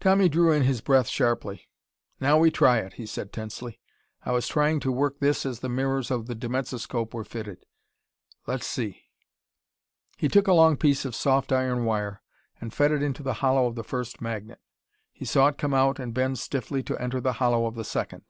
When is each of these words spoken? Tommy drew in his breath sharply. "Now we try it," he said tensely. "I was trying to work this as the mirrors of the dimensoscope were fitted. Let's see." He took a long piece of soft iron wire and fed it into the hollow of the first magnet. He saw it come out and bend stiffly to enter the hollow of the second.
Tommy 0.00 0.28
drew 0.28 0.52
in 0.52 0.64
his 0.64 0.82
breath 0.82 1.08
sharply. 1.08 1.66
"Now 2.20 2.36
we 2.36 2.50
try 2.50 2.80
it," 2.80 2.92
he 2.92 3.06
said 3.06 3.32
tensely. 3.32 3.80
"I 4.22 4.32
was 4.32 4.46
trying 4.46 4.80
to 4.80 4.92
work 4.92 5.18
this 5.18 5.46
as 5.46 5.60
the 5.60 5.70
mirrors 5.70 6.10
of 6.10 6.26
the 6.26 6.34
dimensoscope 6.34 7.14
were 7.14 7.24
fitted. 7.24 7.64
Let's 8.46 8.66
see." 8.66 9.04
He 10.18 10.28
took 10.28 10.46
a 10.46 10.52
long 10.52 10.76
piece 10.76 11.06
of 11.06 11.14
soft 11.14 11.52
iron 11.52 11.86
wire 11.86 12.20
and 12.60 12.70
fed 12.74 12.92
it 12.92 13.02
into 13.02 13.22
the 13.22 13.32
hollow 13.40 13.66
of 13.66 13.74
the 13.74 13.82
first 13.82 14.20
magnet. 14.20 14.60
He 15.10 15.24
saw 15.24 15.46
it 15.48 15.56
come 15.56 15.72
out 15.72 15.98
and 15.98 16.12
bend 16.12 16.38
stiffly 16.38 16.82
to 16.82 16.98
enter 17.00 17.22
the 17.22 17.32
hollow 17.40 17.64
of 17.64 17.74
the 17.74 17.84
second. 17.86 18.24